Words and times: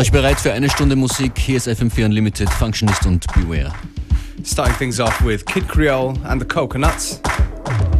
euch 0.00 0.12
bereit 0.12 0.40
für 0.40 0.50
eine 0.54 0.70
Stunde 0.70 0.96
Musik. 0.96 1.32
Hier 1.36 1.58
ist 1.58 1.68
FM4 1.68 2.06
Unlimited, 2.06 2.48
Functionist 2.48 3.04
und 3.04 3.26
Beware. 3.34 3.70
Starting 4.42 4.74
things 4.76 4.98
off 4.98 5.22
with 5.22 5.44
Kid 5.44 5.68
Creole 5.68 6.14
and 6.24 6.40
the 6.40 6.48
Coconuts. 6.48 7.20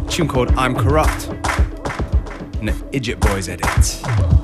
tune 0.09 0.27
called 0.27 0.49
I'm 0.57 0.75
Corrupt. 0.75 1.29
An 2.59 2.73
Idjut 2.91 3.19
Boys 3.19 3.47
edit. 3.47 4.40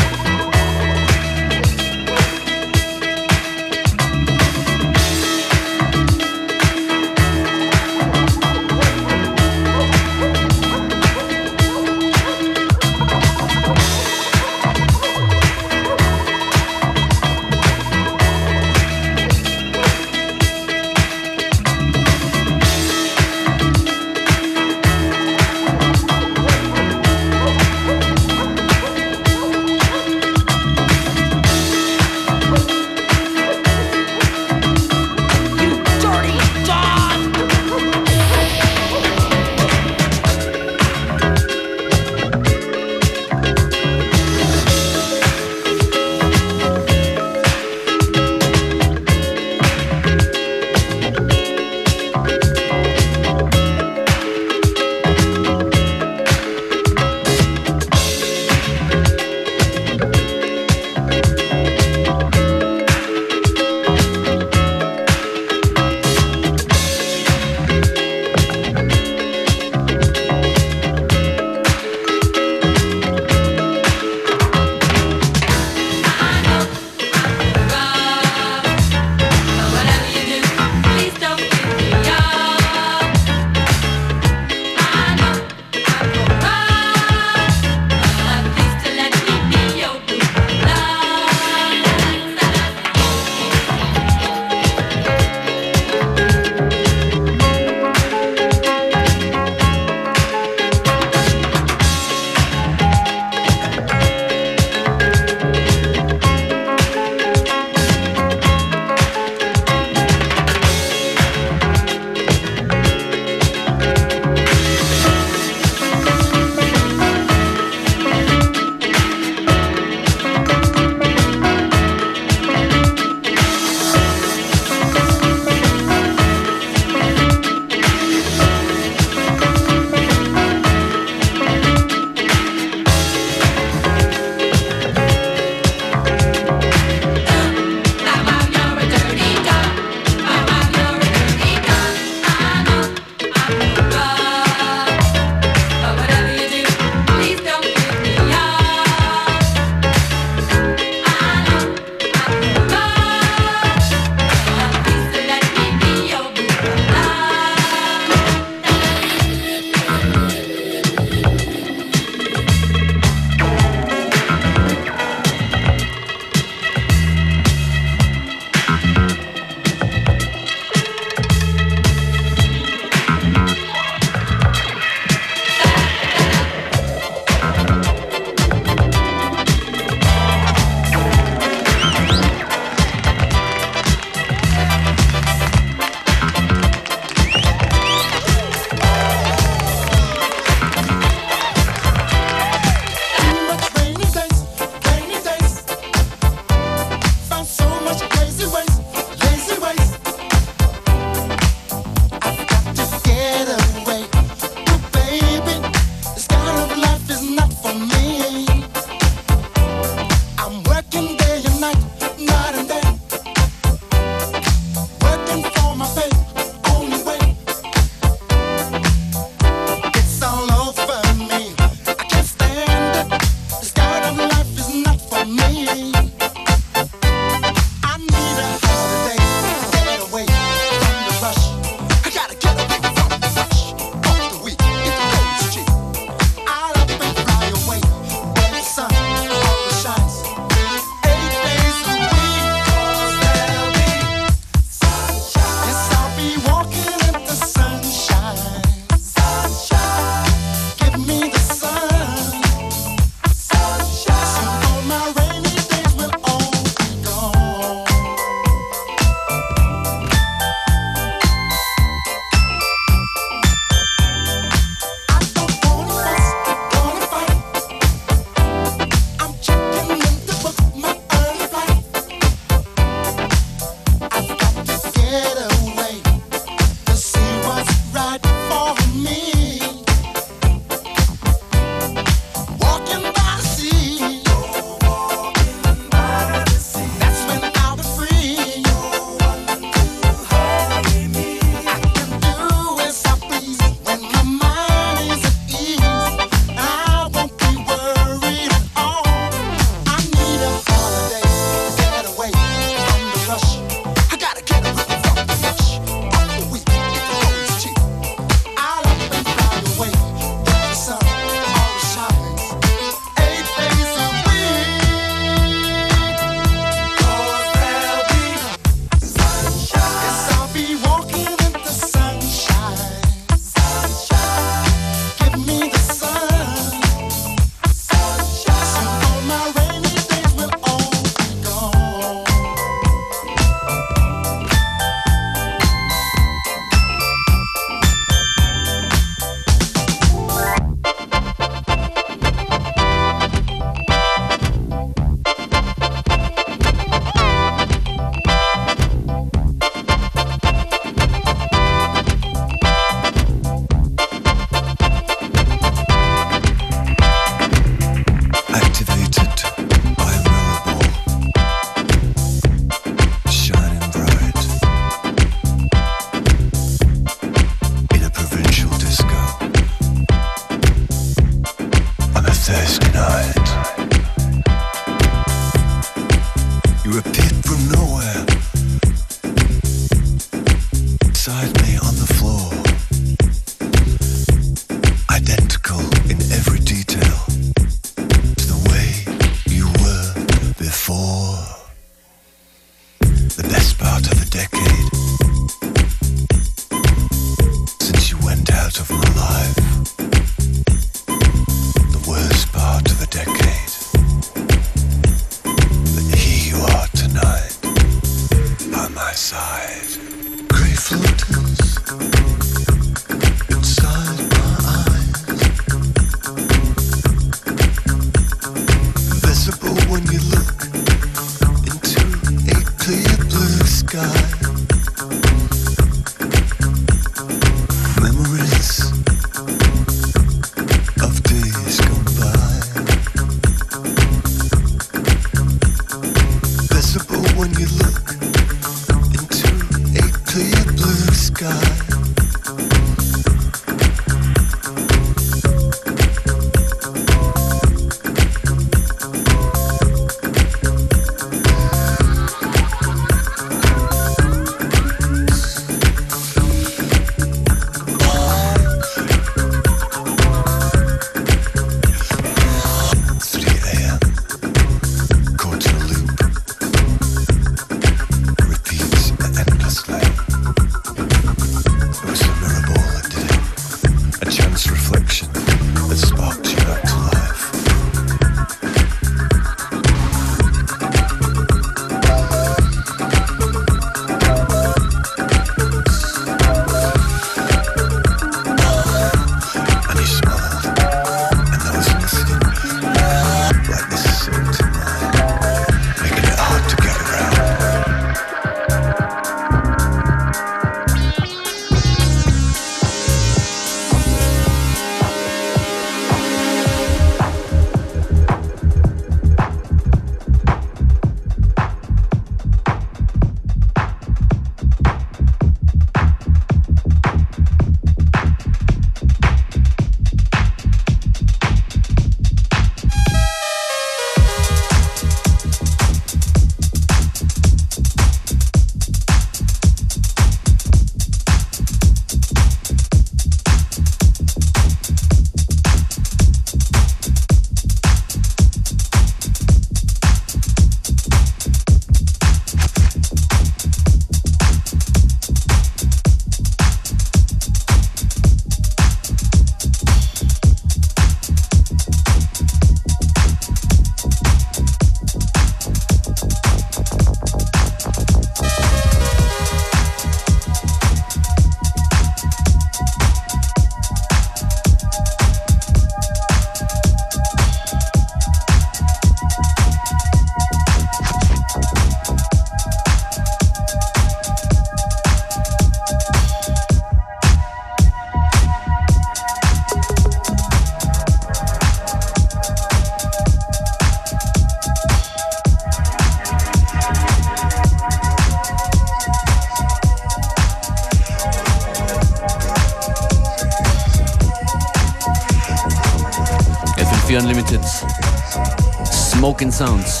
Sounds. 599.56 600.00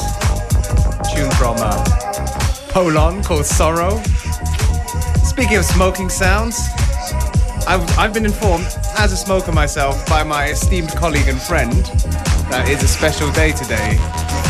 Tune 1.14 1.30
from 1.30 1.56
uh, 1.58 1.82
Polon 2.68 3.22
called 3.24 3.46
Sorrow. 3.46 4.02
Speaking 5.24 5.56
of 5.56 5.64
smoking 5.64 6.10
sounds, 6.10 6.58
I've, 7.66 7.80
I've 7.98 8.12
been 8.12 8.26
informed, 8.26 8.66
as 8.98 9.14
a 9.14 9.16
smoker 9.16 9.52
myself, 9.52 10.06
by 10.10 10.22
my 10.24 10.48
esteemed 10.48 10.90
colleague 10.90 11.28
and 11.28 11.40
friend, 11.40 11.72
that 12.50 12.68
it's 12.68 12.82
a 12.82 12.86
special 12.86 13.32
day 13.32 13.52
today. 13.52 13.96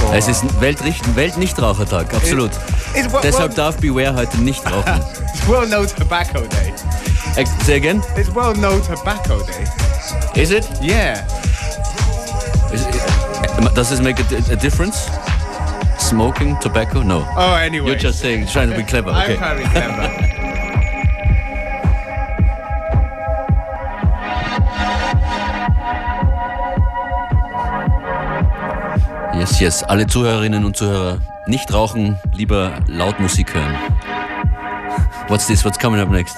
For 0.01 0.13
Es 0.13 0.27
ist 0.27 0.43
Weltrichten, 0.61 1.15
Weltnichtrauchertag, 1.15 2.13
absolut. 2.13 2.51
It's 2.97 3.13
well, 3.13 3.23
Deshalb 3.23 3.55
darf 3.55 3.77
Beware 3.77 4.13
heute 4.13 4.39
nicht 4.39 4.65
rauchen. 4.69 5.01
it's 5.33 5.47
World 5.47 5.71
No 5.71 5.87
Tobacco 5.87 6.49
Day. 6.49 6.75
Say 7.63 7.77
again? 7.77 8.03
It's 8.17 8.35
World 8.35 8.59
No 8.59 8.81
Tobacco 8.81 9.39
Day. 9.47 9.67
Is 10.35 10.51
it? 10.51 10.69
Yeah. 10.83 11.25
Is 12.73 12.85
it 12.85 13.16
does 13.75 13.91
this 13.91 14.01
make 14.01 14.19
a, 14.21 14.53
a 14.53 14.57
difference? 14.57 15.09
Smoking, 15.99 16.57
tobacco? 16.61 17.03
No. 17.03 17.25
Oh, 17.37 17.55
anyway. 17.55 17.89
You're 17.91 17.99
just 17.99 18.21
saying, 18.21 18.47
trying 18.49 18.71
to 18.71 18.77
be 18.77 18.83
clever. 18.85 19.11
I'm 19.11 19.25
Okay. 19.31 19.37
trying 19.37 19.59
to 19.59 19.65
be 19.65 19.71
clever. 19.71 20.23
Yes, 29.35 29.61
yes. 29.61 29.83
Alle 29.83 30.07
Zuhörerinnen 30.07 30.65
und 30.65 30.77
Zuhörer, 30.77 31.19
nicht 31.47 31.73
rauchen, 31.73 32.19
lieber 32.33 32.79
laut 32.87 33.21
Musik 33.21 33.55
hören. 33.55 33.75
What's 35.29 35.47
this? 35.47 35.65
What's 35.65 35.79
coming 35.79 36.01
up 36.01 36.09
next? 36.09 36.37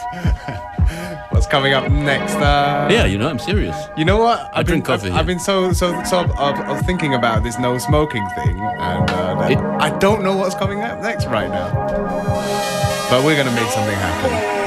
Coming 1.50 1.73
up 1.73 1.90
next? 1.90 2.35
Uh, 2.35 2.88
Yeah, 2.90 3.07
you 3.07 3.17
know, 3.17 3.28
I'm 3.28 3.38
serious. 3.38 3.75
You 3.97 4.05
know 4.05 4.19
what? 4.19 4.50
I 4.52 4.62
drink 4.62 4.85
coffee 4.85 5.09
I've. 5.09 5.17
I've 5.21 5.26
been 5.26 5.38
so 5.40 5.73
so 5.73 6.02
so 6.05 6.21
of, 6.38 6.61
of 6.61 6.81
thinking 6.85 7.14
about 7.14 7.43
this 7.43 7.59
no 7.59 7.78
smoking 7.78 8.26
thing, 8.37 8.61
and 8.61 9.11
uh, 9.11 9.49
It- 9.50 9.59
I 9.59 9.90
don't 9.99 10.23
know 10.23 10.37
what's 10.37 10.55
coming 10.55 10.83
up 10.83 11.00
next 11.00 11.26
right 11.26 11.49
now. 11.49 11.71
But 13.11 13.25
we're 13.25 13.37
gonna 13.37 13.55
make 13.57 13.71
something 13.71 13.97
happen. 13.97 14.58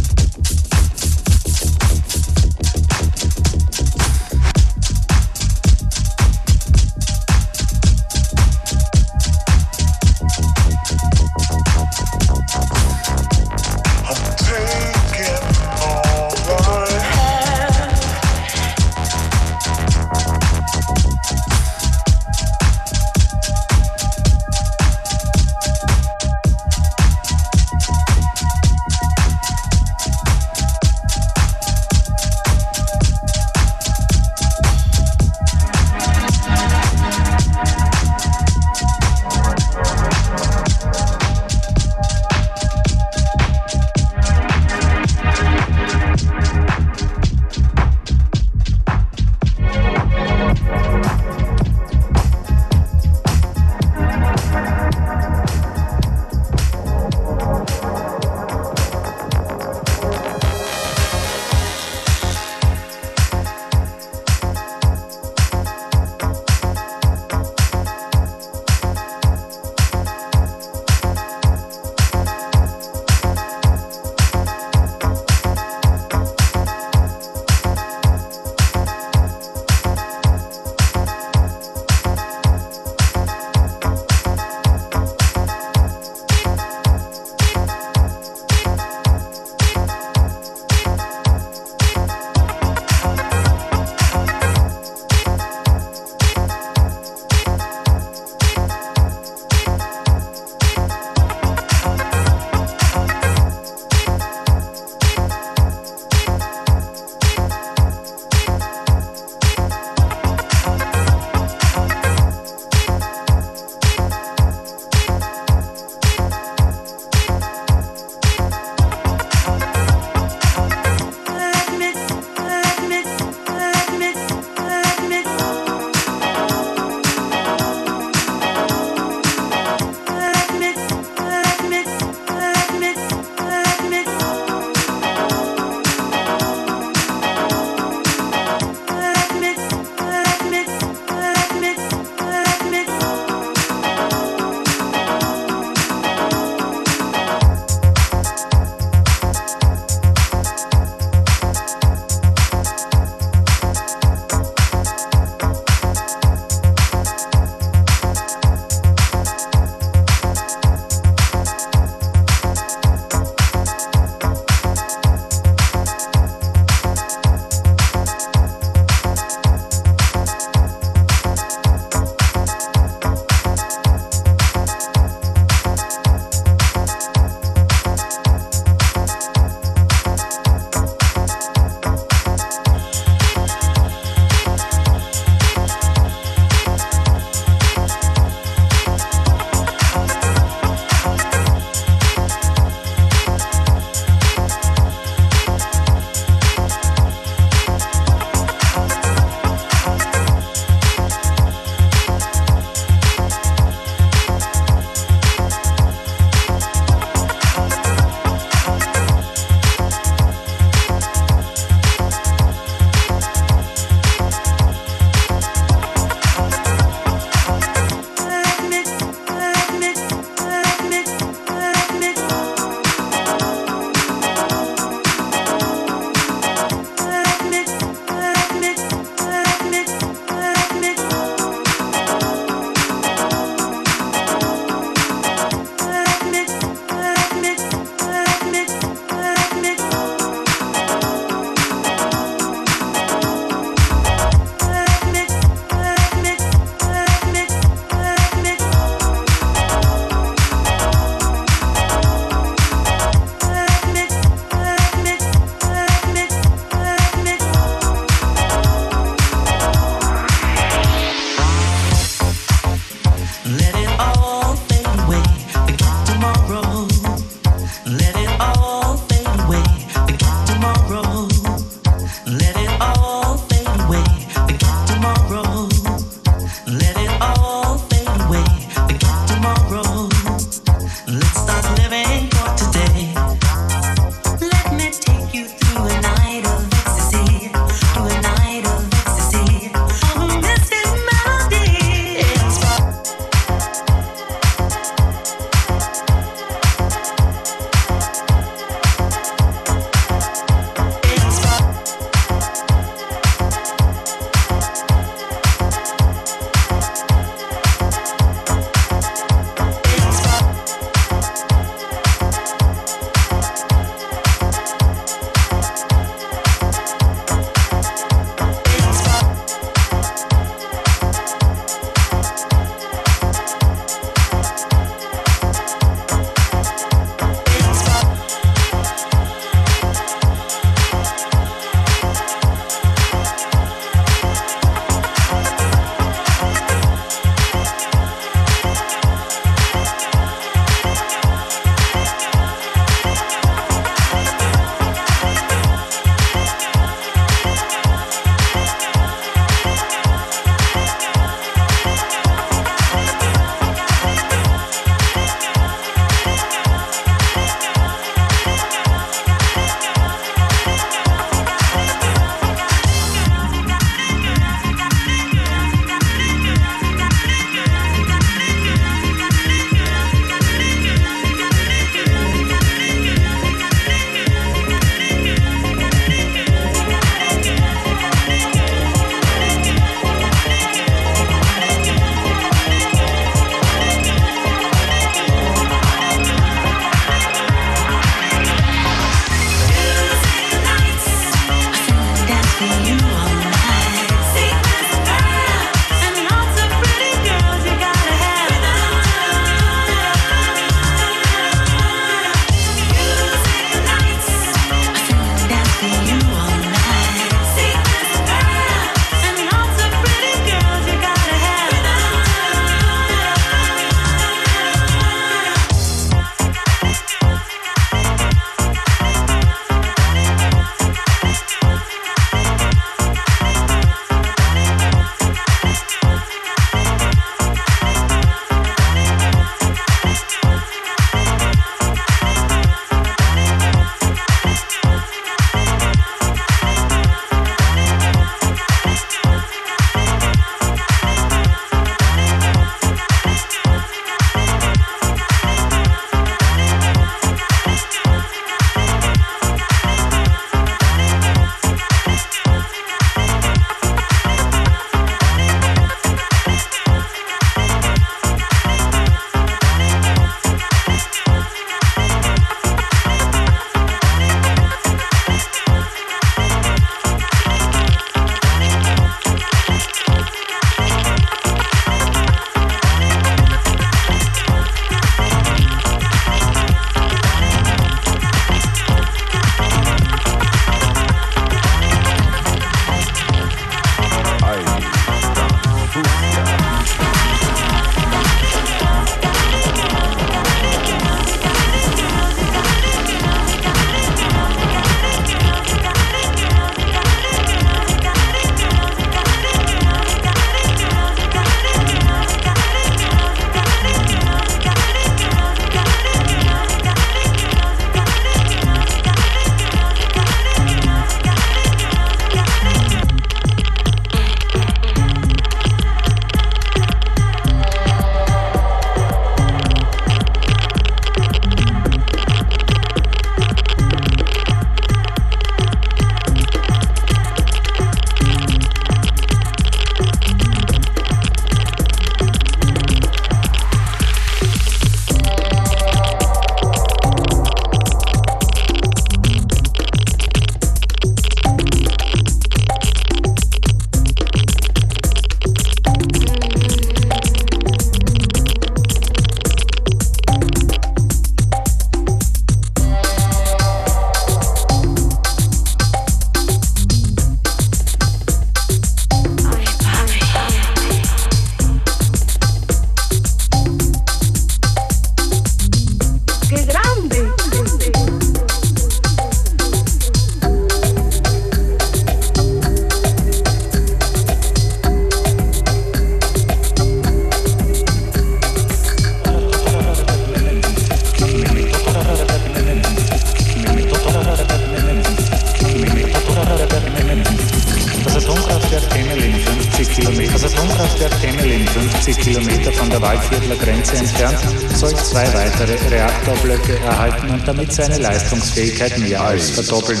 Weitere 595.58 595.88
Reaktorblöcke 595.88 596.78
erhalten 596.78 597.30
und 597.30 597.48
damit 597.48 597.72
seine 597.72 597.98
Leistungsfähigkeit 597.98 598.96
mehr 598.98 599.20
als 599.20 599.50
verdoppeln. 599.50 600.00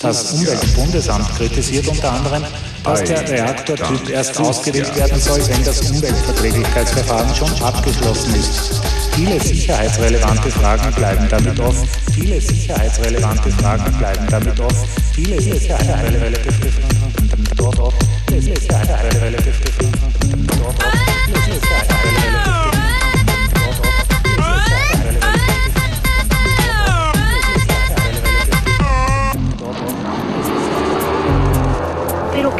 Das 0.00 0.32
Umweltbundesamt 0.32 1.36
kritisiert 1.36 1.86
unter 1.86 2.12
anderem, 2.12 2.44
dass 2.82 3.04
der 3.04 3.28
Reaktortyp 3.28 4.08
erst 4.08 4.40
ausgewählt 4.40 4.94
werden 4.96 5.20
soll, 5.20 5.46
wenn 5.48 5.64
das 5.64 5.90
Umweltverträglichkeitsverfahren 5.90 7.34
schon 7.34 7.62
abgeschlossen 7.62 8.34
ist. 8.34 8.80
Viele 9.14 9.40
sicherheitsrelevante 9.40 10.50
Fragen 10.50 10.92
bleiben 10.94 11.28
damit 11.28 11.60
offen. 11.60 11.88
Viele 12.12 12.40
sicherheitsrelevante 12.40 13.50
Fragen 13.50 13.98
bleiben 13.98 14.26
damit 14.28 14.58
offen. 14.58 14.88
Viele 15.14 15.40
sicherheitsrelevante 15.40 16.52
Fragen 16.52 16.88
bleiben 16.88 17.56
damit 17.60 17.80
offen. 17.80 18.10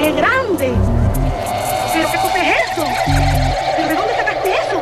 Qué 0.01 0.13
grande. 0.13 0.73
¿Pero 1.93 2.11
qué 2.11 2.19
cosa 2.19 2.39
es 2.41 2.49
eso? 2.73 2.85
¿Pero 3.77 3.89
de 3.89 3.95
dónde 3.95 4.15
sacaste 4.17 4.51
eso? 4.51 4.79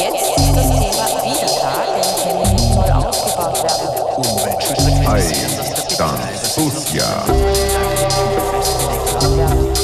Jetzt 0.00 0.14
ist 0.38 0.54
das 0.56 0.68
Thema 0.68 1.04
Widertag, 1.22 1.86
denn 1.94 2.10
Chemie 2.22 2.72
soll 2.72 2.90
ausgebaut 2.90 3.56
werden. 3.62 3.88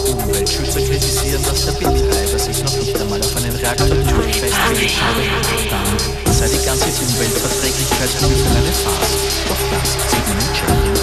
Umweltschützer 0.07 0.81
kritisieren, 0.81 1.43
dass 1.43 1.61
der 1.67 1.73
Betreiber 1.73 2.39
sich 2.39 2.59
noch 2.65 2.77
nicht 2.77 3.01
einmal 3.01 3.21
auf 3.21 3.37
einen 3.37 3.53
habe. 3.53 3.85
Dann 5.71 6.04
sei 6.47 6.59
die 6.59 6.65
ganze 6.65 6.85
Umweltverträglichkeitsprüfung 6.85 8.57
eine 8.57 8.73
Farce. 8.73 9.17
Doch 9.49 9.63
das 9.71 9.89
sieht 10.11 10.29
man 10.29 10.39
in 10.39 10.49
Tschechien 10.53 10.95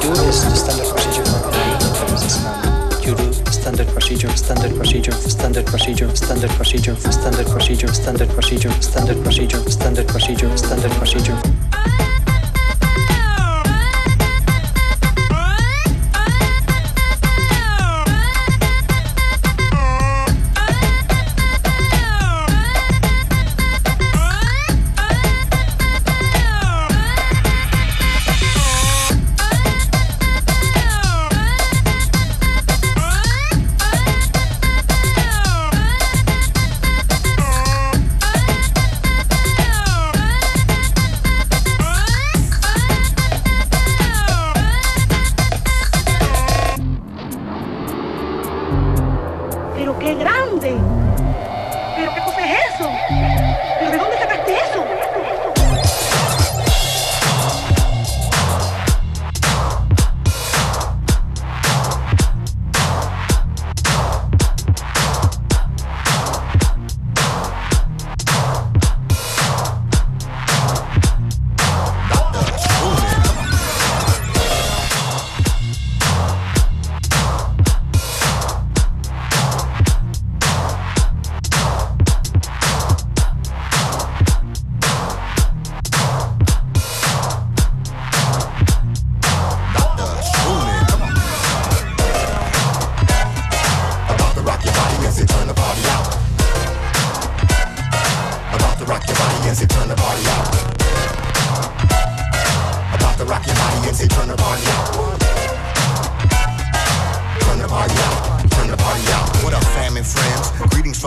do 0.00 0.14
the 0.14 0.32
standard 0.54 0.88
procedure 0.88 1.24
for 1.24 1.50
any 1.52 1.74
businessman. 2.06 2.62
You 3.02 3.14
do 3.14 3.32
standard 3.52 3.88
procedure, 3.88 4.36
standard 4.36 4.76
procedure, 4.76 5.12
standard 5.12 5.66
procedure, 5.66 6.16
standard 6.16 6.50
procedure, 6.50 6.96
standard 6.96 7.48
procedure, 7.48 7.92
standard 7.92 8.28
procedure, 8.30 8.72
standard 8.80 9.22
procedure, 9.24 9.70
standard 9.70 10.08
procedure, 10.08 10.56
standard 10.56 10.92
procedure. 10.92 11.38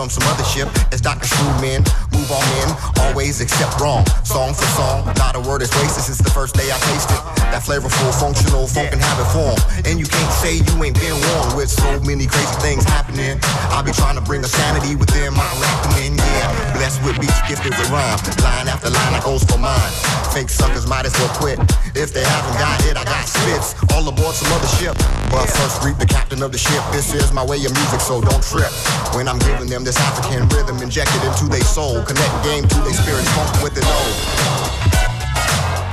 from 0.02 0.10
some 0.10 0.28
other 0.34 0.42
ship 0.42 0.68
as 0.92 1.00
Dr. 1.00 1.28
Screwman 1.28 1.84
move 2.22 2.32
on 2.32 2.46
in, 2.62 2.68
always 3.02 3.40
accept 3.40 3.80
wrong. 3.80 4.06
Song 4.22 4.54
for 4.54 4.66
song, 4.78 5.04
not 5.16 5.34
a 5.34 5.40
word 5.40 5.62
is 5.62 5.70
wasted 5.74 6.04
since 6.04 6.18
the 6.18 6.30
first 6.30 6.54
day 6.54 6.70
I 6.70 6.78
tasted 6.78 7.42
that 7.52 7.60
flavorful, 7.60 8.08
functional, 8.16 8.66
funk 8.66 8.96
and 8.96 9.00
habit 9.00 9.28
form. 9.28 9.60
And 9.84 10.00
you 10.00 10.08
can't 10.08 10.32
say 10.40 10.64
you 10.64 10.74
ain't 10.80 10.96
been 10.96 11.12
warned 11.12 11.52
with 11.52 11.68
so 11.68 12.00
many 12.00 12.24
crazy 12.24 12.56
things 12.64 12.82
happening. 12.88 13.36
I 13.68 13.84
be 13.84 13.92
trying 13.92 14.16
to 14.16 14.24
bring 14.24 14.40
a 14.40 14.48
sanity 14.48 14.96
within 14.96 15.36
my 15.36 15.46
reckoning, 15.60 16.16
yeah. 16.16 16.48
Blessed 16.72 17.04
with 17.04 17.20
beats, 17.20 17.36
gifted 17.44 17.76
with 17.76 17.92
rhyme. 17.92 18.16
Line 18.40 18.72
after 18.72 18.88
line, 18.88 19.12
I 19.12 19.20
goes 19.20 19.44
for 19.44 19.60
mine. 19.60 19.92
Fake 20.32 20.48
suckers 20.48 20.88
might 20.88 21.04
as 21.04 21.12
well 21.20 21.28
quit. 21.36 21.60
If 21.92 22.16
they 22.16 22.24
haven't 22.24 22.56
got 22.56 22.80
it, 22.88 22.96
I 22.96 23.04
got 23.04 23.28
spits. 23.28 23.76
All 23.92 24.08
aboard 24.08 24.32
some 24.32 24.48
other 24.56 24.72
ship. 24.80 24.96
But 25.28 25.44
first, 25.60 25.84
greet 25.84 26.00
the 26.00 26.08
captain 26.08 26.40
of 26.40 26.52
the 26.56 26.58
ship. 26.58 26.80
This 26.88 27.12
is 27.12 27.36
my 27.36 27.44
way 27.44 27.60
of 27.68 27.72
music, 27.76 28.00
so 28.00 28.24
don't 28.24 28.40
trip. 28.40 28.72
When 29.12 29.28
I'm 29.28 29.38
giving 29.44 29.68
them 29.68 29.84
this 29.84 30.00
African 30.00 30.48
rhythm 30.48 30.80
injected 30.80 31.20
into 31.20 31.52
their 31.52 31.60
soul 31.68 32.00
connect 32.14 32.44
game 32.44 32.68
to 32.68 32.92
spirit, 32.92 33.24
funk 33.32 33.62
with 33.62 33.76
it 33.76 33.84
all. 33.84 34.10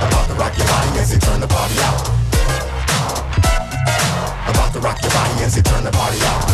About 0.04 0.26
to 0.28 0.34
rock 0.34 0.56
your 0.58 0.66
body 0.66 0.98
as 0.98 1.10
they 1.12 1.18
turn 1.18 1.40
the 1.40 1.48
party 1.48 1.80
out. 1.80 2.00
About 4.50 4.72
to 4.74 4.80
rock 4.80 5.00
your 5.00 5.12
body 5.12 5.44
as 5.44 5.54
they 5.54 5.62
turn 5.62 5.84
the 5.84 5.90
party 5.90 6.20
out. 6.20 6.44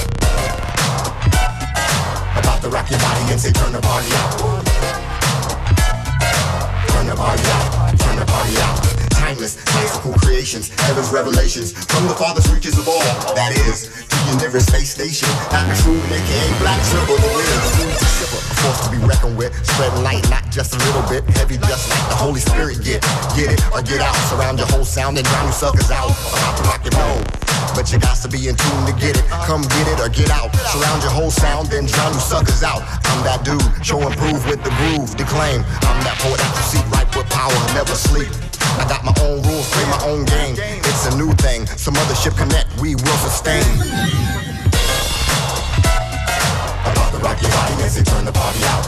About 2.39 2.63
to 2.63 2.69
rock 2.69 2.91
your 2.91 3.01
body 3.01 3.33
as 3.33 3.43
they 3.43 3.53
turn 3.53 3.73
the 3.73 3.81
party 3.81 4.13
out. 4.23 4.39
Turn 6.89 7.07
the 7.07 7.17
party 7.17 7.43
out, 7.51 7.99
turn 7.99 8.17
the 8.19 8.27
party 8.27 8.57
out 8.59 8.97
timeless, 9.27 9.57
classical 9.65 10.13
creations, 10.23 10.69
heaven's 10.87 11.11
revelations 11.11 11.73
from 11.73 12.07
the 12.07 12.15
farthest 12.15 12.53
reaches 12.53 12.79
of 12.79 12.87
all. 12.87 13.03
That 13.35 13.51
is, 13.67 13.91
to 14.07 14.17
your 14.31 14.39
nearest 14.39 14.69
space 14.69 14.91
station. 14.91 15.29
Not 15.51 15.67
true, 15.83 15.99
aka 15.99 16.59
black 16.63 16.79
circle, 16.85 17.17
the 17.17 17.33
the 17.83 17.87
a 17.91 18.16
force 18.63 18.81
to 18.87 18.91
be 18.91 18.99
reckoned 19.05 19.37
with, 19.37 19.53
spreading 19.67 20.03
light, 20.03 20.25
not 20.31 20.45
just 20.51 20.75
a 20.75 20.79
little 20.79 21.05
bit, 21.09 21.25
heavy, 21.37 21.57
just 21.69 21.91
like 21.91 22.05
the 22.09 22.17
Holy 22.17 22.41
Spirit. 22.41 22.83
Get, 22.83 23.03
get 23.37 23.53
it 23.53 23.61
or 23.73 23.83
get 23.83 24.01
out, 24.01 24.17
surround 24.31 24.59
your 24.59 24.69
whole 24.69 24.85
sound 24.85 25.19
and 25.19 25.27
drown 25.27 25.47
you 25.47 25.53
suckers 25.53 25.91
out. 25.91 26.11
About 26.11 26.57
to 26.59 26.63
rock 26.65 26.83
and 26.85 26.95
roll. 26.95 27.21
But 27.75 27.93
you 27.93 27.99
got 27.99 28.17
to 28.25 28.29
be 28.29 28.49
in 28.49 28.57
tune 28.57 28.85
to 28.89 28.95
get 28.97 29.21
it. 29.21 29.25
Come 29.45 29.61
get 29.63 29.87
it 29.93 30.01
or 30.01 30.09
get 30.09 30.31
out. 30.31 30.49
Surround 30.73 31.03
your 31.03 31.13
whole 31.13 31.31
sound, 31.31 31.69
then 31.69 31.85
drown 31.85 32.15
you 32.15 32.21
suckers 32.21 32.63
out. 32.63 32.81
I'm 33.13 33.21
that 33.25 33.45
dude, 33.45 33.61
show 33.85 34.01
and 34.01 34.17
prove 34.17 34.41
with 34.49 34.65
the 34.65 34.73
groove. 34.81 35.13
Declaime, 35.17 35.61
I'm 35.85 36.01
that 36.09 36.17
poet 36.25 36.41
out 36.41 36.55
to 36.57 36.63
seat, 36.65 36.87
right 36.89 37.09
with 37.15 37.29
power, 37.29 37.53
never 37.77 37.95
sleep. 37.95 38.33
I 38.81 38.89
got 38.89 39.05
my 39.05 39.15
own 39.25 39.43
rules, 39.43 39.69
play 39.73 39.85
my 39.93 40.01
own 40.09 40.25
game. 40.25 40.57
It's 40.57 41.07
a 41.13 41.17
new 41.17 41.33
thing. 41.35 41.67
Some 41.67 41.97
other 41.97 42.15
ship 42.15 42.35
connect, 42.37 42.69
we 42.81 42.95
will 42.95 43.21
sustain. 43.21 44.56
To 47.17 47.23
rock 47.23 47.41
your 47.41 47.51
body 47.51 47.83
as 47.83 47.95
they 47.97 48.03
turn 48.03 48.27
the 48.27 48.33
party 48.33 48.63
out. 48.65 48.87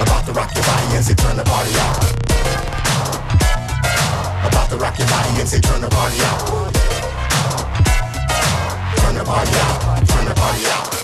About 0.00 0.24
to 0.26 0.32
rock 0.32 0.54
your 0.54 0.62
body 0.62 0.96
as 0.96 1.08
they 1.08 1.14
turn 1.14 1.36
the 1.36 1.42
party 1.42 1.74
out. 1.74 1.98
About 4.46 4.70
to 4.70 4.76
rock 4.76 4.96
your 4.96 5.08
body 5.08 5.40
as 5.40 5.50
they 5.50 5.60
turn 5.60 5.80
the 5.80 5.88
party 5.88 6.20
out. 6.20 6.72
Turn 8.96 9.14
the 9.16 9.24
party 9.24 9.50
out. 9.56 10.06
Turn 10.06 10.24
the 10.24 10.34
party 10.34 10.66
out. 10.66 11.01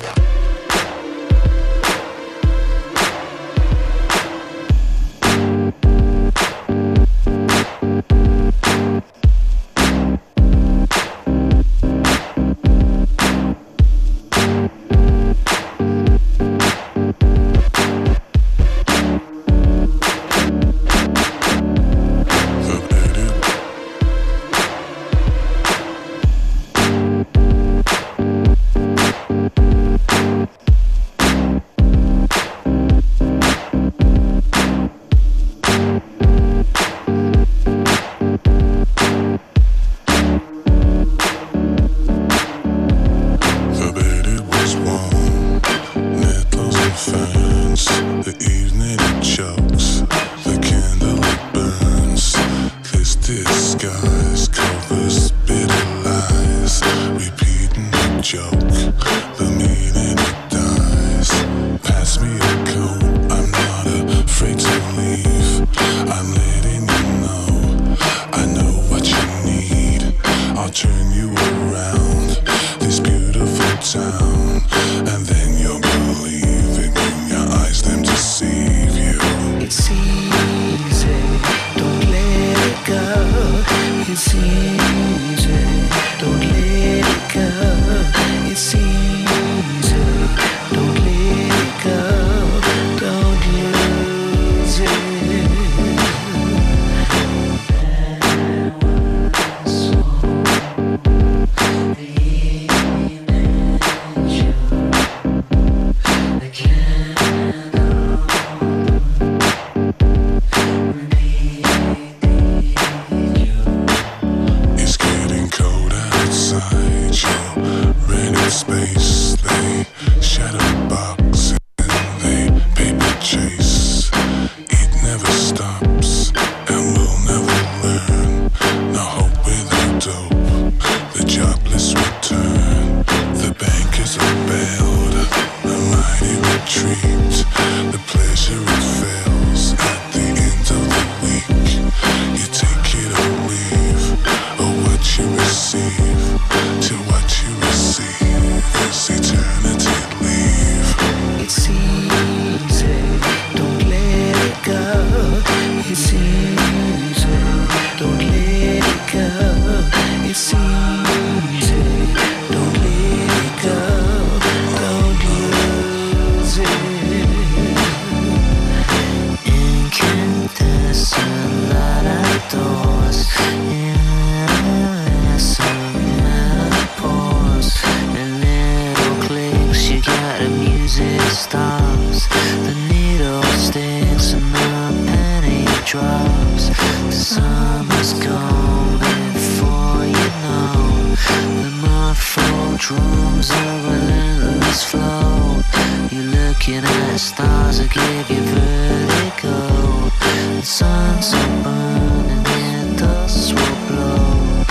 Looking 196.59 196.85
at 196.85 197.13
the 197.13 197.19
stars 197.19 197.79
I 197.79 197.87
give 197.87 198.31
you 198.31 198.43
vertigo. 198.43 200.11
The 200.59 200.63
sun's 200.63 201.31
burning 201.63 202.47
and 202.47 202.99
dust 202.99 203.53
will 203.55 203.79
blow. 203.87 204.65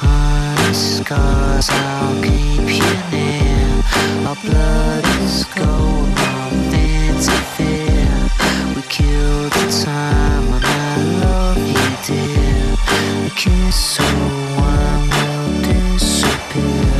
Honest 0.00 0.98
scars, 0.98 1.68
I'll 1.70 2.22
keep 2.22 2.60
you 2.78 2.94
near. 3.10 3.82
Our 4.28 4.36
blood 4.36 5.04
is 5.22 5.44
gold, 5.56 6.08
nothing 6.14 7.18
to 7.26 7.36
fear. 7.56 8.14
We 8.76 8.82
kill 8.82 9.50
the 9.50 9.82
time 9.84 10.50
when 10.52 10.64
I 10.64 10.96
love 11.24 11.58
you, 11.58 11.90
dear. 12.06 12.76
A 13.26 13.30
kiss 13.34 13.74
so 13.74 14.04
warm 14.54 15.02
will 15.10 15.50
disappear. 15.66 16.94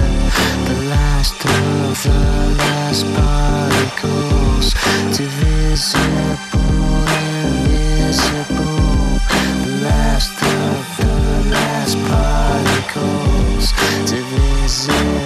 The 0.66 0.76
last 0.90 1.36
of 1.46 2.02
the 2.02 2.56
last 2.58 3.06
part 3.14 3.63
obstacles 3.84 4.72
divisible, 5.16 6.00
invisible. 7.52 8.40
The 9.64 9.80
last 9.82 10.42
of 10.42 10.96
the 10.98 11.50
last 11.50 11.96
particles 12.08 13.72
divisible. 14.10 15.23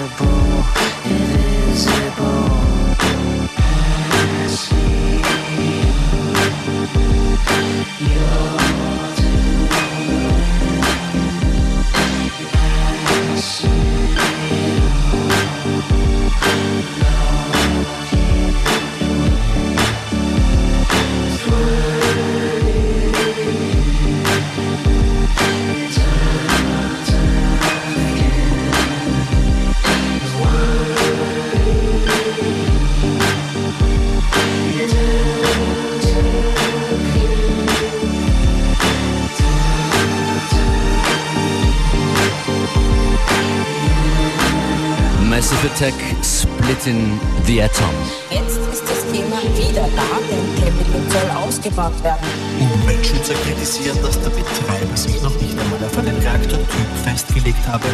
Splitting 46.88 47.20
the 47.44 47.62
Atom. 47.62 47.94
Jetzt 48.31 48.57
ist 48.72 48.83
das 48.83 49.05
Thema 49.12 49.42
wieder 49.57 49.87
da, 49.94 50.09
denn 50.24 50.46
Capital 50.57 51.03
soll 51.11 51.31
ausgebaut 51.37 52.03
werden. 52.03 52.27
Umweltschützer 52.59 53.35
kritisieren, 53.35 53.98
dass 54.03 54.18
der 54.20 54.31
Betreiber 54.31 54.96
sich 54.96 55.20
noch 55.22 55.35
nicht 55.40 55.59
einmal 55.59 55.85
auf 55.85 55.98
einen 55.98 56.16
Reaktortyp 56.16 56.88
festgelegt 57.05 57.66
habe. 57.66 57.85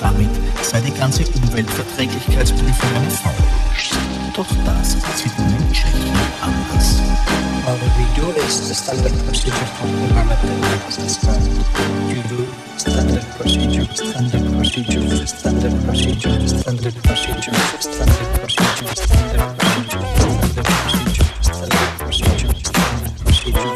Damit 0.00 0.30
sei 0.62 0.80
die 0.80 0.92
ganze 0.92 1.22
Umweltverträglichkeitsprüfung 1.26 2.90
eine 2.96 3.10
Faul. 3.10 3.32
Doch 4.34 4.46
das 4.64 4.96
sieht 5.16 5.38
man 5.38 5.50
in 5.50 5.72
Tschechien 5.72 6.10
anders. 6.42 6.98
What 7.64 7.78
we 7.98 8.20
do 8.20 8.32
is 8.48 8.66
the 8.66 8.74
standard 8.74 9.14
procedure 9.26 9.54
for 9.78 9.86
environmental 9.86 10.88
assessment. 10.88 11.46
You 12.08 12.22
do 12.28 12.69
standard 12.80 13.22
procedure, 13.36 13.84
standard 13.92 14.56
procedure, 14.56 15.26
standard 15.26 15.84
procedure, 15.84 16.48
standard 16.48 16.94
procedure, 17.02 17.52
standard 17.78 18.28
procedure, 18.40 18.94
standard 18.96 19.44
procedure, 19.60 20.08
standard 20.24 20.64
procedure, 20.64 21.28
standard 21.42 21.92
procedure, 21.98 22.54
standard 22.64 23.12
procedure. 23.20 23.74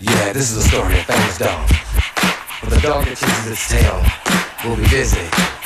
Yeah, 0.00 0.32
this 0.32 0.50
is 0.50 0.56
the 0.56 0.62
story 0.70 0.94
of 0.94 1.04
famous 1.04 1.36
dog. 1.36 1.70
When 2.62 2.70
the 2.70 2.80
dog 2.80 3.04
that 3.04 3.18
chases 3.18 3.46
its 3.46 3.68
tail 3.68 4.02
will 4.64 4.76
be 4.76 4.88
busy. 4.88 5.61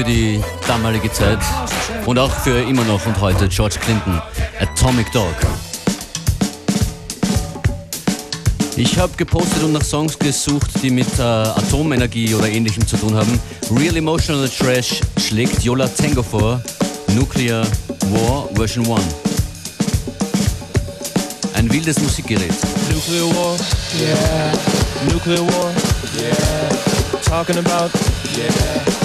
Für 0.00 0.06
die 0.06 0.40
damalige 0.66 1.12
Zeit 1.12 1.40
und 2.06 2.18
auch 2.18 2.30
für 2.30 2.58
immer 2.62 2.84
noch 2.84 3.04
und 3.04 3.20
heute 3.20 3.46
George 3.48 3.76
Clinton, 3.78 4.18
Atomic 4.58 5.12
Dog. 5.12 5.34
Ich 8.76 8.98
habe 8.98 9.14
gepostet 9.18 9.62
und 9.62 9.72
nach 9.72 9.82
Songs 9.82 10.18
gesucht, 10.18 10.70
die 10.82 10.88
mit 10.88 11.06
äh, 11.18 11.22
Atomenergie 11.22 12.34
oder 12.34 12.48
ähnlichem 12.48 12.86
zu 12.86 12.96
tun 12.96 13.14
haben. 13.14 13.38
Real 13.76 13.94
Emotional 13.94 14.48
Trash 14.48 15.02
schlägt 15.18 15.62
Yola 15.62 15.86
Tango 15.86 16.22
vor, 16.22 16.62
Nuclear 17.08 17.66
War 18.10 18.48
Version 18.54 18.86
1. 18.90 19.02
Ein 21.52 21.70
wildes 21.70 22.00
Musikgerät. 22.00 22.54
Nuclear 22.94 23.26
war, 23.36 23.56
yeah. 24.00 25.12
Nuclear 25.12 25.46
war, 25.46 25.70
yeah. 26.16 27.20
Talking 27.22 27.58
about, 27.58 27.90
yeah. 28.38 28.99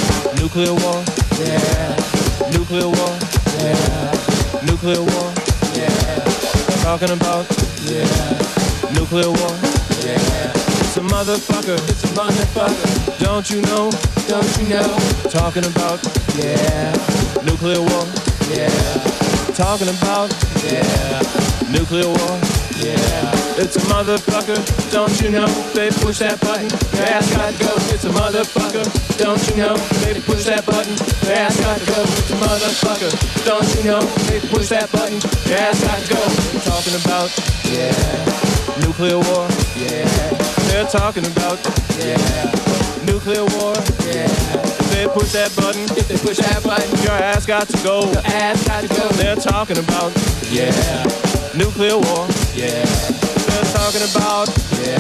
Nuclear 0.46 0.76
war, 0.76 1.04
yeah. 1.42 1.98
Nuclear 2.54 2.86
war, 2.86 3.18
yeah. 3.66 4.14
Nuclear 4.62 5.02
war, 5.02 5.34
yeah. 5.74 5.90
Talking 6.86 7.10
about, 7.10 7.50
yeah. 7.90 8.06
Nuclear 8.94 9.26
war, 9.26 9.54
yeah. 10.06 10.54
It's 10.86 10.98
a 10.98 11.02
motherfucker, 11.02 11.82
it's 11.90 12.04
a 12.04 12.08
motherfucker. 12.14 13.18
Don't 13.18 13.50
you 13.50 13.60
know, 13.64 13.90
don't 14.28 14.58
you 14.62 14.70
know? 14.70 14.96
Talking 15.34 15.66
about, 15.66 15.98
yeah. 16.38 16.94
Nuclear 17.42 17.82
war, 17.82 18.06
yeah. 18.54 18.70
Talking 19.56 19.90
about, 19.90 20.30
yeah. 20.62 21.24
Nuclear 21.74 22.06
war, 22.06 22.40
yeah. 22.82 23.56
It's 23.58 23.76
a 23.78 23.84
motherfucker, 23.88 24.60
don't 24.92 25.16
you 25.22 25.30
know? 25.32 25.48
They 25.72 25.90
push 25.90 26.20
that 26.20 26.40
button, 26.42 26.68
your 26.92 27.08
ass 27.08 27.32
got 27.32 27.54
to 27.54 27.60
go. 27.64 27.72
It's 27.94 28.04
a 28.04 28.10
motherfucker, 28.10 28.84
don't 29.18 29.40
you 29.48 29.56
know? 29.56 29.78
They 30.04 30.20
push 30.20 30.44
that 30.46 30.66
button, 30.66 30.92
your 31.24 31.38
ass 31.40 31.56
got 31.60 31.80
to 31.80 31.86
go. 31.86 32.02
It's 32.04 32.32
a 32.32 32.36
motherfucker, 32.36 33.12
don't 33.46 33.68
you 33.78 33.84
know? 33.84 34.02
They 34.28 34.40
push 34.52 34.70
that 34.70 34.92
button, 34.92 35.20
your 35.48 35.60
ass 35.60 35.80
got 35.84 36.00
to 36.04 36.08
go. 36.14 36.20
They're 36.20 36.68
Talking 36.68 36.96
about, 37.00 37.32
yeah. 37.72 37.96
Nuclear 38.84 39.20
war, 39.24 39.48
yeah. 39.80 40.04
They're 40.68 40.88
talking 40.92 41.26
about, 41.26 41.60
yeah. 42.00 42.20
Nuclear 43.08 43.46
war, 43.56 43.76
yeah. 44.12 44.28
They 44.92 45.08
push 45.08 45.32
that 45.32 45.56
button, 45.56 45.84
if 45.96 46.08
they 46.08 46.18
push 46.18 46.38
that 46.38 46.64
button, 46.64 46.92
your 47.04 47.14
ass 47.14 47.46
got 47.46 47.68
to 47.70 47.78
go. 47.84 48.12
Your 48.12 48.26
ass 48.26 48.68
got 48.68 48.82
to 48.84 48.88
go. 48.88 49.08
They're 49.16 49.36
talking 49.36 49.78
about, 49.78 50.12
yeah. 50.52 51.25
Nuclear 51.58 51.98
war, 51.98 52.28
yeah. 52.54 52.84
They're 52.84 53.64
talking 53.72 54.02
about, 54.12 54.50
yeah. 54.84 55.00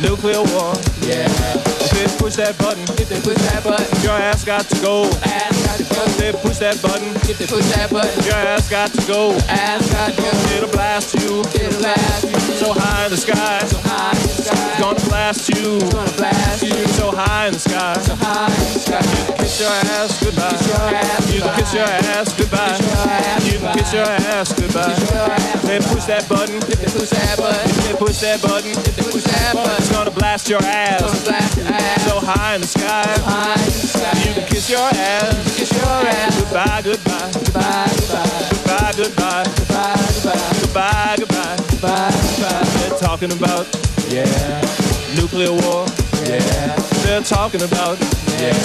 Nuclear 0.00 0.42
war, 0.42 0.74
yeah. 1.02 1.77
They 1.90 2.06
push 2.18 2.36
that 2.36 2.56
button, 2.58 2.82
if 3.00 3.08
they 3.08 3.20
push 3.20 3.40
that 3.50 3.64
button, 3.64 3.86
your 4.02 4.12
ass 4.12 4.44
got 4.44 4.68
to 4.68 4.76
go. 4.80 5.04
Ass 5.24 5.56
got 5.66 5.78
to 5.78 5.94
go. 5.94 6.04
They 6.18 6.32
push 6.32 6.58
that 6.58 6.80
button, 6.82 7.08
if 7.28 7.38
they 7.38 7.46
push 7.46 7.64
that 7.74 7.90
button, 7.90 8.24
your 8.24 8.34
ass 8.34 8.68
got 8.70 8.90
to 8.92 9.02
go. 9.06 9.32
Ass 9.48 9.90
got 9.90 10.12
to 10.12 10.22
go. 10.22 10.30
It'll 10.56 10.70
blast 10.70 11.14
you, 11.14 11.40
it'll 11.40 11.80
blast 11.80 12.24
you. 12.24 12.38
So 12.58 12.72
high 12.72 13.06
in 13.06 13.10
the 13.10 13.16
sky, 13.16 13.60
so 13.66 13.78
high 13.86 14.12
in 14.12 14.22
the 14.22 14.28
sky. 14.28 14.58
It's 14.58 14.80
gonna 14.80 15.00
blast 15.08 15.48
you, 15.48 15.80
gonna 15.90 16.12
blast 16.18 16.62
you. 16.62 16.86
So 16.98 17.10
high 17.10 17.46
in 17.46 17.52
the 17.54 17.58
sky, 17.58 17.94
so 18.02 18.14
high 18.16 18.46
in 18.46 18.72
the 18.74 18.78
sky. 18.78 18.98
You 18.98 19.24
can 19.26 19.36
kiss 19.38 19.60
your 19.60 19.70
ass 19.70 20.22
goodbye. 20.22 20.50
Kiss 20.50 20.68
your 20.68 20.82
ass 20.88 21.32
you 21.32 21.40
can 21.40 21.54
kiss 21.56 21.72
your 21.74 21.84
ass 21.84 22.28
goodbye. 22.34 22.78
You 23.46 23.58
can 23.58 23.78
kiss 23.78 23.92
your 23.92 24.04
ass 24.04 24.52
goodbye. 24.52 24.94
They 25.66 25.78
push 25.78 26.04
that 26.04 26.28
button, 26.28 26.56
if 26.56 26.66
they 26.66 26.90
push 26.90 27.10
that 27.10 27.36
button, 27.38 27.70
if 27.70 27.84
they 27.86 27.94
push 27.94 28.18
that 28.20 28.42
button, 28.42 28.70
if 28.70 28.96
they 28.96 29.02
push 29.02 29.24
that 29.24 29.54
button, 29.54 29.76
it's 29.78 29.92
gonna 29.92 30.10
blast 30.10 30.48
your 30.48 30.62
ass 30.62 31.77
ass. 31.78 32.04
So 32.08 32.20
high 32.20 32.54
in 32.56 32.60
the 32.60 32.66
sky. 32.66 33.04
So 33.16 33.22
high 33.22 33.54
in 33.54 33.64
the 33.64 33.70
sky. 33.70 34.18
You 34.28 34.34
can 34.34 34.46
kiss 34.48 34.68
your 34.70 34.80
ass. 34.80 35.56
Kiss 35.56 35.72
your 35.72 35.86
ass. 35.86 36.34
Goodbye, 36.40 36.82
goodbye. 36.82 37.30
Goodbye, 37.32 37.90
goodbye. 37.96 38.48
Goodbye, 38.50 38.92
goodbye. 38.96 39.44
Goodbye, 39.48 40.06
goodbye. 40.08 40.56
Goodbye, 40.60 41.16
goodbye. 41.18 41.56
Goodbye, 41.70 42.10
goodbye. 42.10 42.64
They're 42.88 42.98
talking 42.98 43.32
about 43.32 43.66
yeah 44.08 44.26
nuclear 45.16 45.52
war. 45.52 45.86
Yeah. 46.26 46.76
They're 47.04 47.22
talking 47.22 47.62
about 47.62 47.98
yeah 48.38 48.56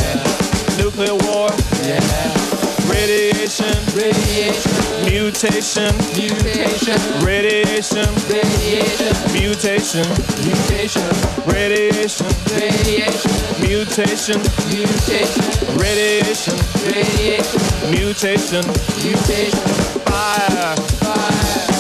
nuclear 0.78 1.16
war. 1.16 1.50
Yeah. 1.84 2.63
Radiation, 2.90 3.76
radiation, 3.96 4.72
mutation, 5.06 5.96
mutation, 6.16 7.00
radiation, 7.24 8.08
radiation, 8.28 9.14
mutation, 9.34 10.08
mutation, 10.44 11.08
radiation, 11.48 12.28
radiation, 12.60 13.32
mutation, 13.62 14.40
mutation, 14.70 15.44
radiation, 15.80 16.58
radiation, 16.92 17.60
mutation, 17.92 18.64
mutation, 19.04 19.68
fire, 20.04 20.76
fire, 21.00 21.74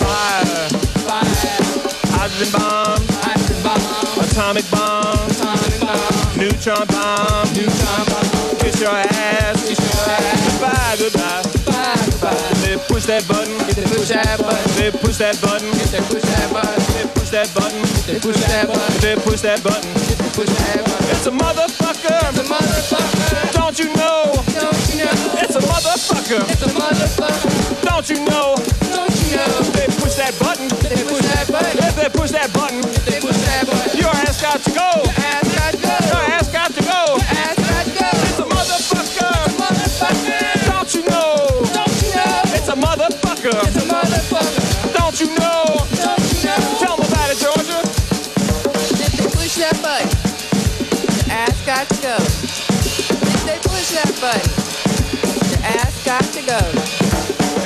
fire, 0.00 0.68
fire, 1.06 1.58
hydrogen 2.18 2.50
bomb, 2.52 3.02
hydrogen 3.22 3.62
bomb, 3.62 3.82
atomic 4.24 4.66
bomb, 4.70 5.30
atomic 5.30 5.80
bomb, 5.80 6.36
neutron 6.36 6.86
bomb, 6.88 7.46
neutron 7.54 8.04
bomb, 8.06 8.37
kiss 8.68 8.80
your 8.82 8.90
ass, 8.92 9.64
kiss 9.64 9.80
your 9.80 10.04
ass, 10.12 10.36
goodbye, 10.44 10.96
goodbye, 11.00 11.42
goodbye, 11.48 11.96
goodbye. 12.04 12.36
If 12.52 12.60
they 12.60 12.76
push 12.92 13.04
that 13.08 13.24
button, 13.24 13.56
they 13.72 13.84
push 13.88 14.08
that 14.12 14.36
button, 14.36 14.68
they 14.76 14.90
push 14.92 15.16
that 15.16 15.40
button, 15.40 15.72
they 15.72 16.04
push 16.04 16.28
that 16.28 16.52
button, 16.52 16.76
they 16.92 17.08
push 17.16 17.30
that 17.32 17.48
button, 17.56 17.80
they 18.04 18.20
push 18.20 18.36
that 18.44 18.68
button, 18.68 19.00
they 19.00 19.16
push 19.16 19.40
that 19.40 19.64
button, 19.64 19.88
they 19.88 20.28
push 20.36 20.52
that 20.52 20.84
button. 20.84 21.08
It's 21.08 21.26
a 21.26 21.32
motherfucker, 21.32 22.20
it's 22.28 22.38
a 22.38 22.44
motherfucker. 22.44 23.52
Don't 23.56 23.78
you 23.78 23.88
know? 23.96 24.36
Don't 24.52 24.84
you 24.92 25.04
know? 25.04 25.16
It's 25.40 25.56
a 25.56 25.64
motherfucker, 25.64 26.44
it's 26.52 26.62
a 26.62 26.68
motherfucker. 26.68 27.48
Don't 27.88 28.08
you 28.10 28.20
know? 28.28 28.52
Don't 28.92 29.16
you 29.24 29.36
know? 29.36 29.64
They 29.72 29.88
push 29.96 30.20
that 30.20 30.36
button, 30.36 30.68
they 30.84 31.00
push 31.08 31.24
that 31.32 31.48
button, 31.48 31.72
if 31.88 31.96
they 31.96 32.10
push 32.12 32.30
that 32.36 32.52
button, 32.52 32.84
they 33.08 33.16
push 33.16 33.38
that 33.48 33.64
button, 33.64 33.96
your 33.96 34.12
ass 34.28 34.42
got 34.42 34.60
to 34.60 34.70
go. 34.76 34.88
Your 35.08 35.24
ass 35.24 35.47
It's 42.68 42.76
a 42.76 42.80
motherfucker. 42.82 43.64
It's 43.64 43.76
a 43.76 43.88
motherfucker. 43.88 44.92
Don't 44.92 45.18
you 45.18 45.28
know? 45.40 45.88
Don't 45.96 46.20
you 46.20 46.44
know? 46.44 46.76
Tell 46.76 46.92
'em 46.92 47.00
about 47.00 47.30
it, 47.32 47.38
Georgia. 47.40 47.80
If 48.92 49.12
they 49.16 49.24
push 49.24 49.54
that 49.54 49.80
button, 49.80 50.10
the 51.16 51.32
ass 51.32 51.56
got 51.64 51.88
to 51.88 51.96
go. 52.04 52.16
If 52.20 53.44
they 53.48 53.56
push 53.64 53.88
that 53.96 54.12
button, 54.20 54.52
the 55.48 55.58
ass 55.80 55.96
got 56.04 56.24
to 56.36 56.42
go. 56.44 56.60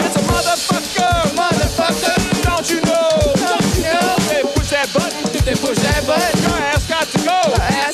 It's 0.06 0.14
a 0.14 0.22
motherfucker. 0.22 1.34
Motherfucker. 1.34 2.14
Don't 2.44 2.70
you 2.70 2.80
know? 2.82 3.10
Don't 3.42 3.74
you 3.74 3.82
know? 3.82 4.14
If 4.18 4.28
they 4.30 4.42
push 4.54 4.70
that 4.70 4.88
button, 4.94 5.18
if 5.34 5.44
they 5.44 5.56
push 5.56 5.78
that 5.78 6.06
button, 6.06 6.42
your 6.42 6.58
ass 6.70 6.86
got 6.86 7.08
to 7.10 7.18
go. 7.26 7.91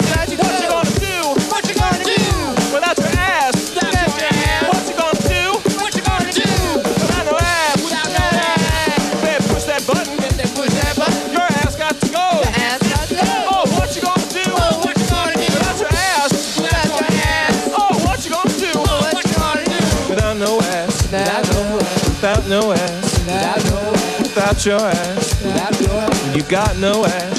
Without 24.48 24.64
your 24.64 24.80
ass. 24.80 25.42
Without 25.44 25.78
your 25.78 25.90
ass. 25.90 26.34
You 26.36 26.42
got 26.44 26.78
no 26.78 27.04
ass. 27.04 27.37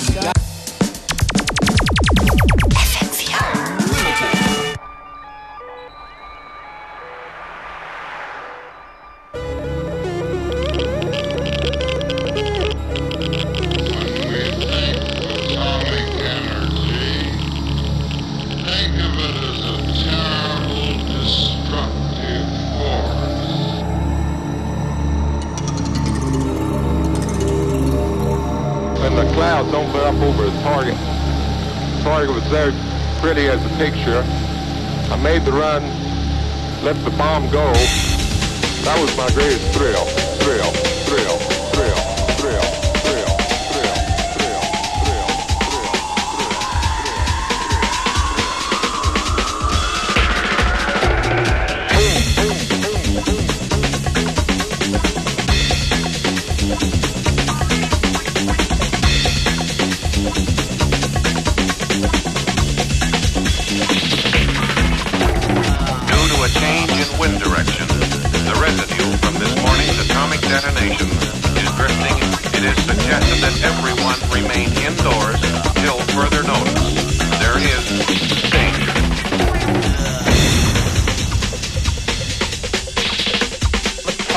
My 39.19 39.29
greatest 39.31 39.73
thrill, 39.73 40.18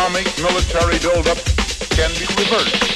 Atomic 0.02 0.26
military 0.38 0.98
buildup 0.98 1.38
can 1.90 2.10
be 2.18 2.26
reversed. 2.36 2.88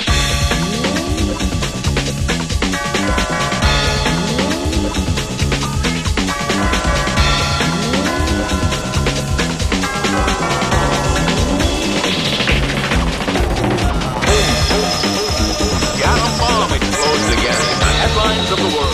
Of 18.48 18.58
the 18.58 18.76
world. 18.76 18.85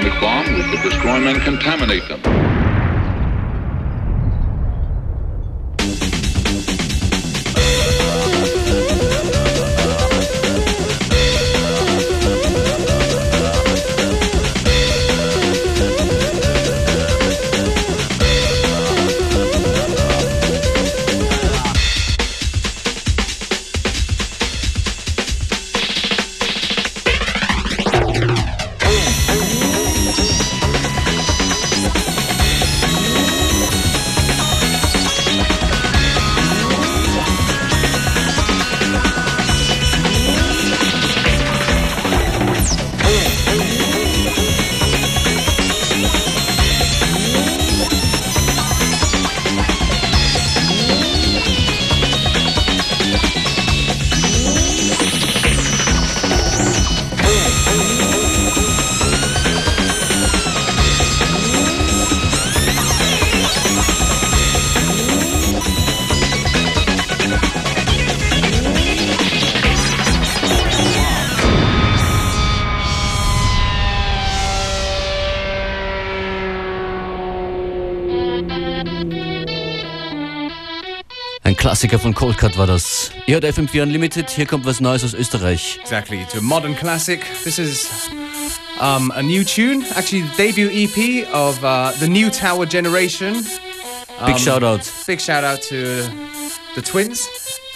Atomic 0.00 0.20
bomb. 0.20 0.54
We 0.54 0.62
can 0.62 0.88
destroy 0.88 1.20
them 1.20 1.28
and 1.28 1.42
contaminate 1.42 2.08
them. 2.08 2.49
Klassiker 81.70 82.00
von 82.00 82.12
Coldcut 82.12 82.58
war 82.58 82.66
das. 82.66 83.12
Ihr 83.26 83.34
hört 83.34 83.44
FM4 83.44 83.84
Unlimited, 83.84 84.28
hier 84.28 84.44
kommt 84.44 84.66
was 84.66 84.80
Neues 84.80 85.04
aus 85.04 85.14
Österreich. 85.14 85.78
Exactly, 85.80 86.26
to 86.32 86.38
a 86.38 86.40
modern 86.40 86.74
classic. 86.74 87.24
This 87.44 87.60
is 87.60 87.88
um, 88.80 89.12
a 89.14 89.22
new 89.22 89.44
tune, 89.44 89.84
actually 89.94 90.22
the 90.22 90.36
debut 90.36 90.68
EP 90.68 91.32
of 91.32 91.62
uh, 91.62 91.92
the 92.00 92.08
new 92.08 92.28
Tower 92.28 92.66
generation. 92.66 93.44
Big 94.26 94.36
shout 94.36 94.64
out. 94.64 94.80
Big 95.06 95.20
shout 95.20 95.44
out 95.44 95.62
to 95.62 96.02
the 96.74 96.82
twins. 96.82 97.28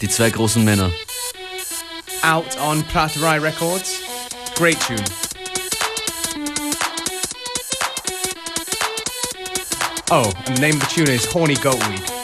Die 0.03 0.09
zwei 0.09 0.31
großen 0.31 0.65
Männer. 0.65 0.91
Out 2.25 2.59
on 2.59 2.83
Praterai 2.93 3.41
Records. 3.41 4.01
Great 4.57 4.81
tune. 4.81 5.05
Oh, 10.11 10.33
and 10.47 10.57
the 10.57 10.61
name 10.61 10.75
of 10.75 10.81
the 10.81 10.87
tune 10.87 11.09
is 11.11 11.25
Horny 11.27 11.55
Goatweed. 11.55 12.03
Thank 12.03 12.24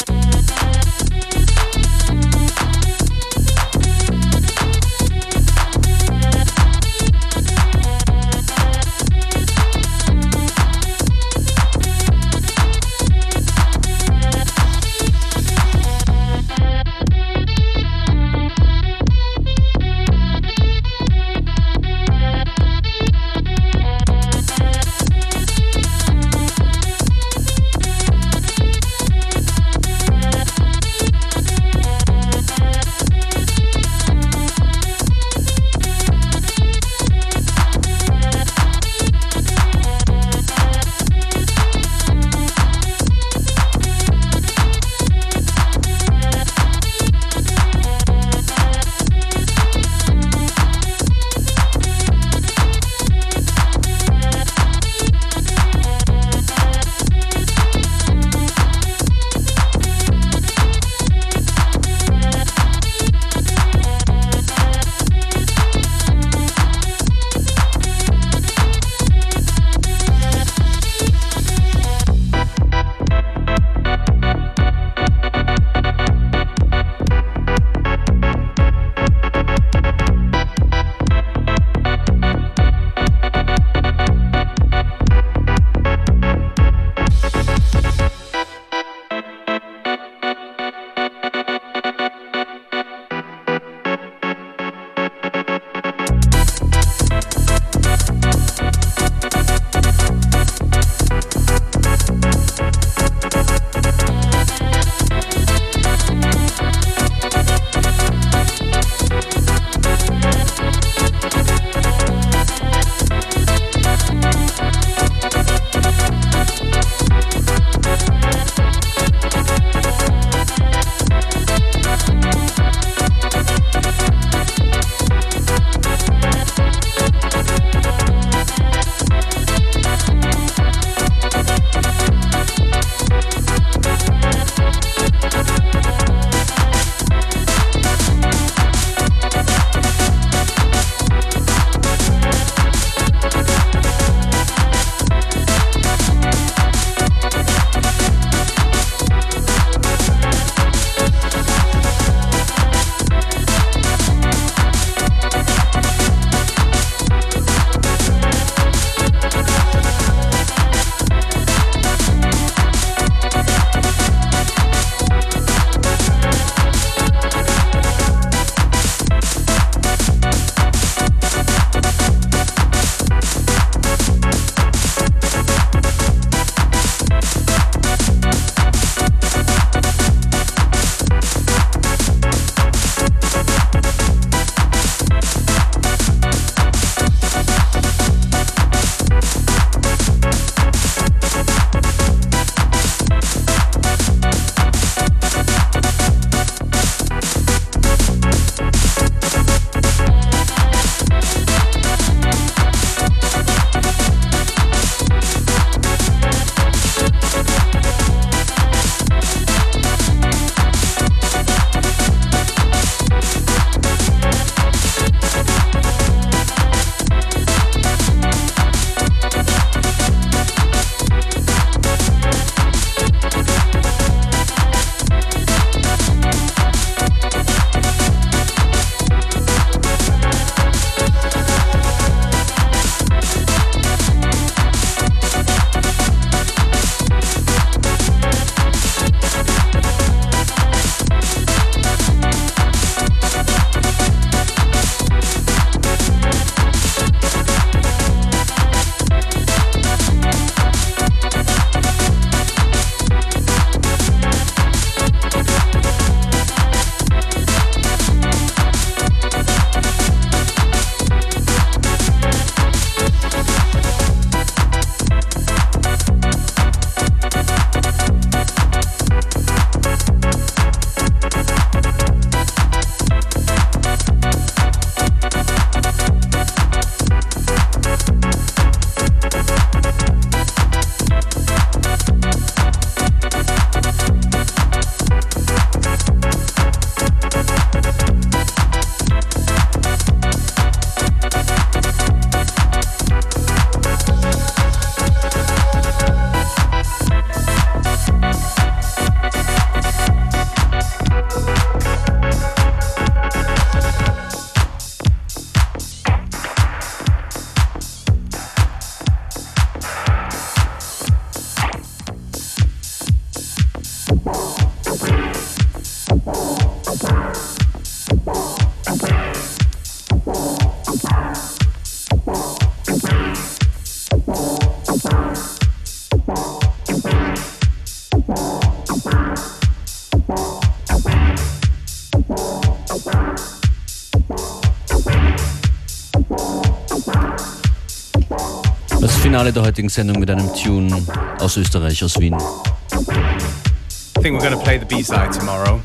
Finale 339.40 339.54
der 339.54 339.62
heutigen 339.62 339.88
Sendung 339.88 340.20
mit 340.20 340.30
einem 340.30 340.54
Tune 340.54 341.02
aus 341.38 341.56
Österreich, 341.56 342.04
aus 342.04 342.20
Wien. 342.20 342.34
I 342.34 344.20
think 344.20 344.36
we're 344.36 344.46
going 344.46 344.52
to 344.52 344.62
play 344.62 344.78
the 344.78 344.84
B-side 344.84 345.32
tomorrow 345.32 345.80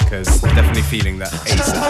because 0.00 0.40
definitely 0.40 0.82
feeling 0.82 1.20
that 1.20 1.32
A-side. 1.46 1.84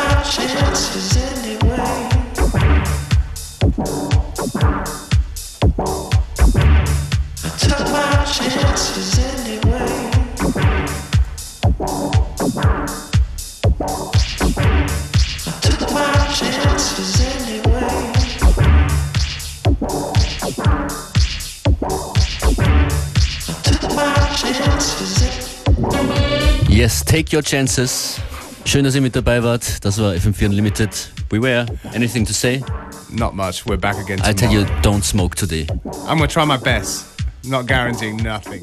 Take 27.14 27.32
your 27.32 27.44
chances. 27.44 28.18
Schön, 28.64 28.82
dass 28.82 28.96
ihr 28.96 29.00
mit 29.00 29.14
dabei 29.14 29.40
wart. 29.40 29.84
Das 29.84 30.00
war 30.00 30.14
FM4 30.14 30.46
Unlimited. 30.46 30.90
Beware. 31.28 31.64
Anything 31.94 32.26
to 32.26 32.32
say? 32.32 32.60
Not 33.08 33.34
much. 33.34 33.64
We're 33.64 33.76
back 33.76 33.96
again 33.98 34.20
I 34.24 34.34
tell 34.34 34.50
you, 34.50 34.66
don't 34.82 35.04
smoke 35.04 35.36
today. 35.36 35.68
I'm 36.08 36.18
going 36.18 36.28
to 36.28 36.34
try 36.34 36.44
my 36.44 36.56
best. 36.56 37.06
Not 37.44 37.68
guaranteeing 37.68 38.16
nothing. 38.16 38.62